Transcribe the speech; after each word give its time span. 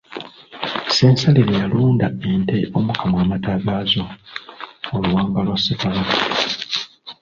Ssensalire 0.87 1.53
y'alunda 1.59 2.07
ente 2.31 2.57
omukamwa 2.77 3.19
amata 3.23 3.49
agooza 3.57 4.03
oluwanga 4.95 5.39
lwa 5.45 5.57
SseKabaka. 5.59 6.17